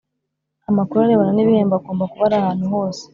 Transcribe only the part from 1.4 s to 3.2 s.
ibihembo agomba kuba ari ahantu hose